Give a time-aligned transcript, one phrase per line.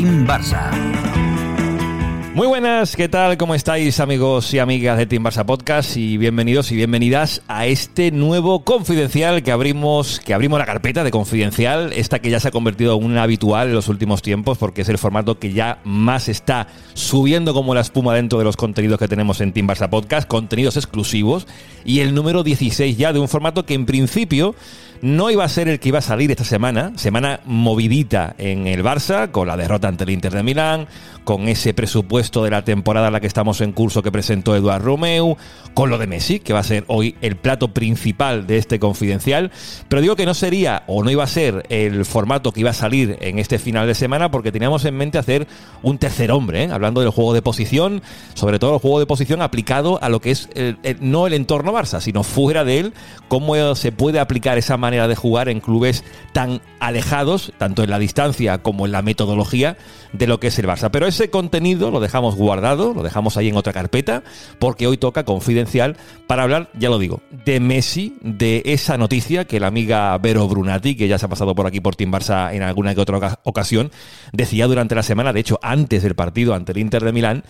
[0.00, 1.09] Team Barça.
[2.40, 3.36] Muy buenas, ¿qué tal?
[3.36, 5.98] ¿Cómo estáis amigos y amigas de Team Barça Podcast?
[5.98, 11.10] Y bienvenidos y bienvenidas a este nuevo confidencial que abrimos, que abrimos la carpeta de
[11.10, 14.80] confidencial, esta que ya se ha convertido en una habitual en los últimos tiempos porque
[14.80, 18.98] es el formato que ya más está subiendo como la espuma dentro de los contenidos
[18.98, 21.46] que tenemos en Team Barça Podcast, contenidos exclusivos
[21.84, 24.54] y el número 16 ya de un formato que en principio
[25.02, 28.82] no iba a ser el que iba a salir esta semana, semana movidita en el
[28.82, 30.88] Barça, con la derrota ante el Inter de Milán,
[31.24, 34.82] con ese presupuesto de la temporada en la que estamos en curso que presentó Eduard
[34.82, 35.36] Romeu,
[35.74, 39.50] con lo de Messi, que va a ser hoy el plato principal de este confidencial.
[39.88, 42.74] Pero digo que no sería o no iba a ser el formato que iba a
[42.74, 45.48] salir en este final de semana porque teníamos en mente hacer
[45.82, 46.68] un tercer hombre, ¿eh?
[46.70, 48.02] hablando del juego de posición,
[48.34, 50.48] sobre todo el juego de posición aplicado a lo que es
[51.00, 52.94] no el entorno Barça, sino fuera de él,
[53.26, 57.98] cómo se puede aplicar esa manera de jugar en clubes tan alejados, tanto en la
[57.98, 59.76] distancia como en la metodología
[60.12, 60.90] de lo que es el Barça.
[60.90, 64.22] Pero ese contenido lo dejamos guardado, lo dejamos ahí en otra carpeta,
[64.58, 65.96] porque hoy toca confidencial
[66.26, 70.94] para hablar, ya lo digo, de Messi, de esa noticia que la amiga Vero Brunati,
[70.94, 73.90] que ya se ha pasado por aquí por Team Barça en alguna que otra ocasión,
[74.32, 77.44] decía durante la semana, de hecho antes del partido ante el Inter de Milán,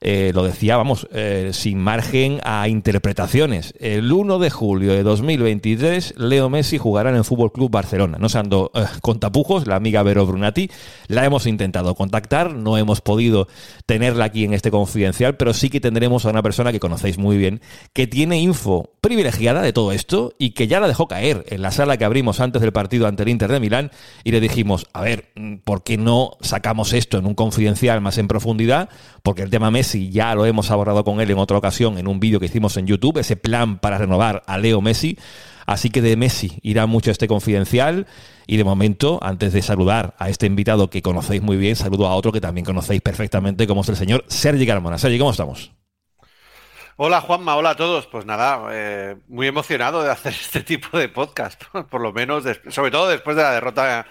[0.00, 3.74] eh, lo decía, vamos, eh, sin margen a interpretaciones.
[3.78, 8.18] El 1 de julio de 2023, Leo Messi jugará en el Fútbol Club Barcelona.
[8.18, 10.70] No se ando eh, con tapujos, la amiga Vero Brunati.
[11.08, 13.48] La hemos intentado contactar, no hemos podido
[13.86, 17.36] tenerla aquí en este confidencial, pero sí que tendremos a una persona que conocéis muy
[17.36, 17.60] bien,
[17.92, 21.70] que tiene info privilegiada de todo esto y que ya la dejó caer en la
[21.70, 23.90] sala que abrimos antes del partido ante el Inter de Milán
[24.24, 25.30] y le dijimos, a ver,
[25.64, 28.88] ¿por qué no sacamos esto en un confidencial más en profundidad?
[29.22, 32.08] Porque el tema Messi Messi ya lo hemos abordado con él en otra ocasión en
[32.08, 35.16] un vídeo que hicimos en YouTube, ese plan para renovar a Leo Messi.
[35.64, 38.08] Así que de Messi irá mucho este confidencial.
[38.48, 42.16] Y de momento, antes de saludar a este invitado que conocéis muy bien, saludo a
[42.16, 44.98] otro que también conocéis perfectamente, como es el señor Sergi Carmona.
[44.98, 45.70] Sergi, ¿cómo estamos?
[46.96, 48.08] Hola Juanma, hola a todos.
[48.08, 52.90] Pues nada, eh, muy emocionado de hacer este tipo de podcast, por lo menos, sobre
[52.90, 54.04] todo después de la derrota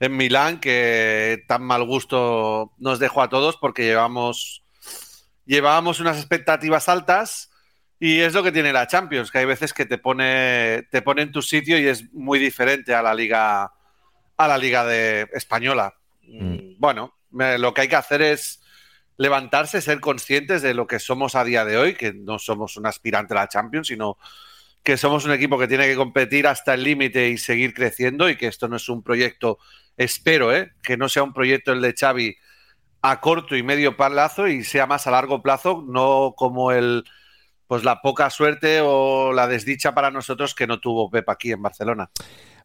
[0.00, 4.62] en Milán, que tan mal gusto nos dejó a todos porque llevamos
[5.48, 7.50] llevábamos unas expectativas altas
[7.98, 11.22] y es lo que tiene la Champions, que hay veces que te pone, te pone
[11.22, 13.72] en tu sitio y es muy diferente a la liga,
[14.36, 15.94] a la liga de española.
[16.22, 16.78] Mm.
[16.78, 18.62] Bueno, lo que hay que hacer es
[19.16, 22.86] levantarse, ser conscientes de lo que somos a día de hoy, que no somos un
[22.86, 24.18] aspirante a la Champions, sino
[24.82, 28.36] que somos un equipo que tiene que competir hasta el límite y seguir creciendo y
[28.36, 29.58] que esto no es un proyecto,
[29.96, 30.72] espero, ¿eh?
[30.82, 32.36] que no sea un proyecto el de Xavi
[33.02, 37.04] a corto y medio plazo y sea más a largo plazo, no como el
[37.68, 41.62] pues la poca suerte o la desdicha para nosotros que no tuvo Pep aquí en
[41.62, 42.10] Barcelona.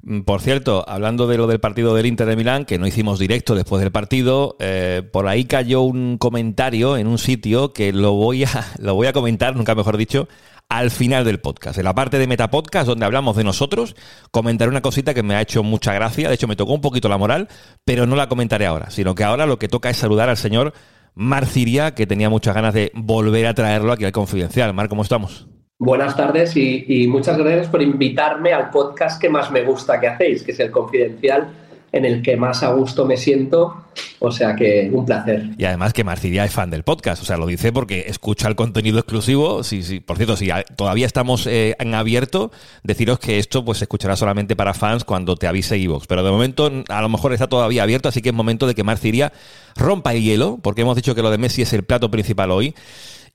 [0.01, 3.19] Mm, por cierto, hablando de lo del partido del Inter de Milán, que no hicimos
[3.19, 8.13] directo después del partido, eh, por ahí cayó un comentario en un sitio que lo
[8.13, 8.49] voy a,
[8.79, 10.29] lo voy a comentar, nunca mejor dicho,
[10.73, 11.77] al final del podcast.
[11.77, 13.95] En la parte de Metapodcast, donde hablamos de nosotros,
[14.31, 16.27] comentaré una cosita que me ha hecho mucha gracia.
[16.27, 17.47] De hecho, me tocó un poquito la moral,
[17.85, 20.73] pero no la comentaré ahora, sino que ahora lo que toca es saludar al señor
[21.13, 24.73] Marciria, que tenía muchas ganas de volver a traerlo aquí al Confidencial.
[24.73, 25.47] Mar, ¿cómo estamos?
[25.77, 30.07] Buenas tardes y, y muchas gracias por invitarme al podcast que más me gusta que
[30.07, 31.49] hacéis, que es el Confidencial
[31.93, 33.85] en el que más a gusto me siento.
[34.17, 35.51] O sea que un placer.
[35.57, 37.21] Y además que Marcidia es fan del podcast.
[37.21, 39.63] O sea, lo dice porque escucha el contenido exclusivo.
[39.63, 39.99] Sí, sí.
[39.99, 42.51] Por cierto, si todavía estamos eh, en abierto,
[42.83, 46.07] deciros que esto pues se escuchará solamente para fans cuando te avise Evox.
[46.07, 48.83] Pero de momento a lo mejor está todavía abierto, así que es momento de que
[48.83, 49.31] Marcidia
[49.75, 52.73] rompa el hielo, porque hemos dicho que lo de Messi es el plato principal hoy.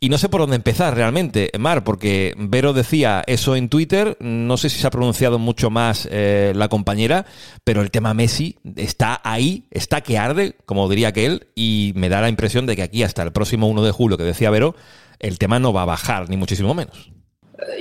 [0.01, 4.57] Y no sé por dónde empezar realmente, Mar, porque Vero decía eso en Twitter, no
[4.57, 7.27] sé si se ha pronunciado mucho más eh, la compañera,
[7.65, 12.09] pero el tema Messi está ahí, está que arde, como diría que él, y me
[12.09, 14.77] da la impresión de que aquí hasta el próximo 1 de julio, que decía Vero,
[15.19, 17.11] el tema no va a bajar, ni muchísimo menos.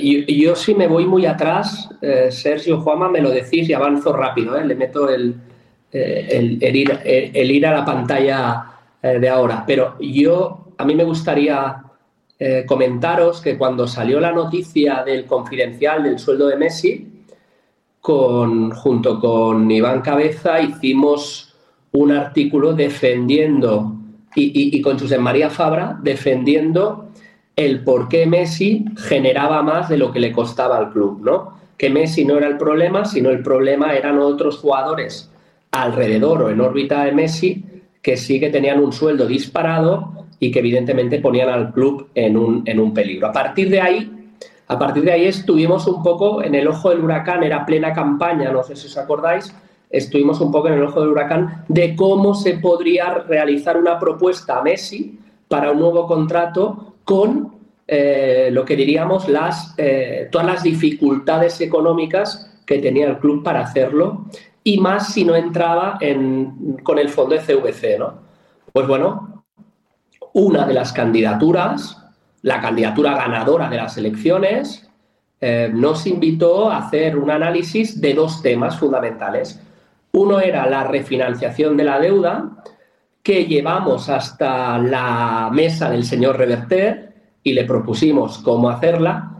[0.01, 4.57] Yo, si me voy muy atrás, eh, Sergio Juama, me lo decís y avanzo rápido,
[4.57, 4.65] ¿eh?
[4.65, 5.35] le meto el,
[5.91, 8.65] el, ir, el, ir, a la pantalla
[9.03, 9.63] de ahora.
[9.67, 11.83] Pero yo, a mí me gustaría
[12.67, 17.17] comentaros que cuando salió la noticia del confidencial del sueldo de Messi,
[17.99, 21.55] con, junto con Iván Cabeza hicimos
[21.91, 23.95] un artículo defendiendo,
[24.35, 27.09] y, con José María Fabra, defendiendo
[27.55, 31.57] el por qué Messi generaba más de lo que le costaba al club, ¿no?
[31.75, 35.31] Que Messi no era el problema, sino el problema eran otros jugadores
[35.71, 37.65] alrededor o en órbita de Messi
[38.01, 42.63] que sí que tenían un sueldo disparado y que evidentemente ponían al club en un,
[42.65, 43.27] en un peligro.
[43.27, 44.33] A partir de ahí,
[44.67, 48.51] a partir de ahí estuvimos un poco en el ojo del huracán, era plena campaña,
[48.51, 49.53] no sé si os acordáis,
[49.89, 54.59] estuvimos un poco en el ojo del huracán de cómo se podría realizar una propuesta
[54.59, 55.17] a Messi
[55.47, 57.55] para un nuevo contrato con
[57.87, 63.61] eh, lo que diríamos las, eh, todas las dificultades económicas que tenía el club para
[63.61, 64.25] hacerlo
[64.61, 65.97] y más si no entraba
[66.83, 67.97] con el fondo de CVC.
[67.97, 68.15] ¿no?
[68.73, 69.36] Pues bueno,
[70.37, 71.97] una de las candidaturas,
[72.43, 74.87] la candidatura ganadora de las elecciones,
[75.41, 79.59] eh, nos invitó a hacer un análisis de dos temas fundamentales.
[80.11, 82.51] Uno era la refinanciación de la deuda,
[83.23, 89.31] que llevamos hasta la mesa del señor Reverter y le propusimos cómo hacerla.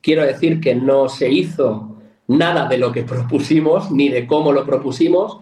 [0.00, 1.96] Quiero decir que no se hizo
[2.26, 5.38] nada de lo que propusimos ni de cómo lo propusimos.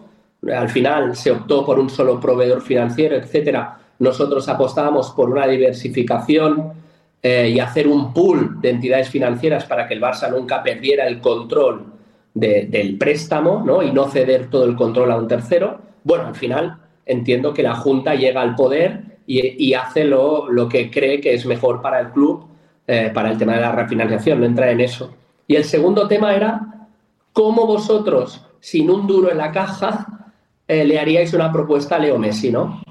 [0.55, 3.79] Al final se optó por un solo proveedor financiero, etcétera.
[3.99, 6.73] Nosotros apostábamos por una diversificación
[7.21, 11.19] eh, y hacer un pool de entidades financieras para que el Barça nunca perdiera el
[11.19, 11.85] control
[12.33, 13.83] del préstamo ¿no?
[13.83, 15.79] y no ceder todo el control a un tercero.
[16.03, 21.21] Bueno, al final entiendo que la Junta llega al poder y, hace lo, que cree
[21.21, 22.47] que es mejor para el club,
[22.87, 25.13] eh, para el tema de la refinanciación, no entra en eso.
[25.45, 26.87] Y el segundo tema era
[27.33, 30.33] cómo vosotros, sin un duro en la caja,
[30.67, 32.81] eh, le haríais una propuesta a Leo Messi, ¿no?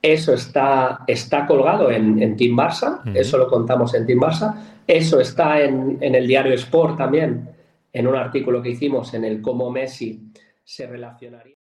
[0.00, 4.54] Eso está, está colgado en, Team Barça, eso lo contamos en Team Barça,
[4.86, 7.48] eso está en, en el diario Sport también,
[7.92, 10.30] en un artículo que hicimos en el cómo Messi
[10.62, 11.56] se relacionaría.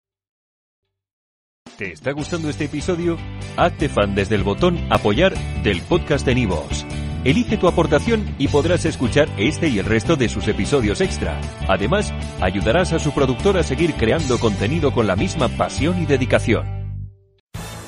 [1.78, 3.18] ¿Te está gustando este episodio?
[3.58, 6.86] Hazte fan desde el botón Apoyar del podcast de Nivos.
[7.26, 11.42] Elige tu aportación y podrás escuchar este y el resto de sus episodios extra.
[11.68, 16.85] Además, ayudarás a su productor a seguir creando contenido con la misma pasión y dedicación.